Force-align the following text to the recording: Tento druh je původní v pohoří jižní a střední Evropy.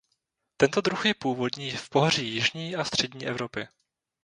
Tento 0.57 0.81
druh 0.81 1.05
je 1.05 1.13
původní 1.13 1.71
v 1.71 1.89
pohoří 1.89 2.33
jižní 2.33 2.75
a 2.75 2.83
střední 2.85 3.27
Evropy. 3.27 3.67